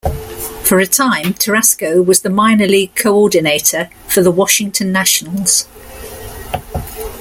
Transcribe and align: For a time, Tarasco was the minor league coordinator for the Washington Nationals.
For 0.63 0.79
a 0.79 0.87
time, 0.87 1.35
Tarasco 1.35 2.03
was 2.03 2.23
the 2.23 2.31
minor 2.31 2.65
league 2.65 2.95
coordinator 2.95 3.91
for 4.07 4.23
the 4.23 4.31
Washington 4.31 4.91
Nationals. 4.91 5.67